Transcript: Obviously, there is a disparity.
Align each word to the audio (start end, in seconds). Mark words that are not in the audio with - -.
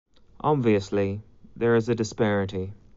Obviously, 0.39 1.21
there 1.55 1.75
is 1.75 1.87
a 1.87 1.93
disparity. 1.93 2.73